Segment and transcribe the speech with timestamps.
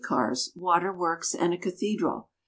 [0.03, 2.27] cars, waterworks, and a cathedral.